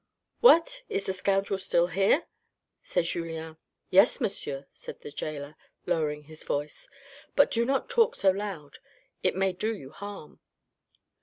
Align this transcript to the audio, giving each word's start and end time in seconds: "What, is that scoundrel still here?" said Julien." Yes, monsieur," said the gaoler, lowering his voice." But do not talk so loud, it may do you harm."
"What, 0.39 0.81
is 0.89 1.05
that 1.05 1.13
scoundrel 1.13 1.59
still 1.59 1.85
here?" 1.85 2.25
said 2.81 3.03
Julien." 3.05 3.57
Yes, 3.91 4.19
monsieur," 4.19 4.65
said 4.71 4.99
the 5.01 5.11
gaoler, 5.11 5.55
lowering 5.85 6.23
his 6.23 6.43
voice." 6.43 6.89
But 7.35 7.51
do 7.51 7.63
not 7.65 7.87
talk 7.87 8.15
so 8.15 8.31
loud, 8.31 8.79
it 9.21 9.35
may 9.35 9.53
do 9.53 9.71
you 9.75 9.91
harm." 9.91 10.39